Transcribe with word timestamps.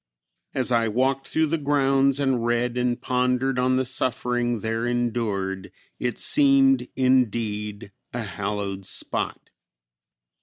As 0.55 0.71
I 0.71 0.87
walked 0.87 1.27
through 1.27 1.45
the 1.45 1.59
grounds 1.59 2.19
and 2.19 2.43
read 2.43 2.75
and 2.75 2.99
pondered 2.99 3.59
on 3.59 3.75
the 3.75 3.85
suffering 3.85 4.61
there 4.61 4.83
endured, 4.87 5.71
it 5.99 6.17
seemed, 6.17 6.87
indeed, 6.95 7.91
a 8.11 8.23
hallowed 8.23 8.83
spot. 8.87 9.51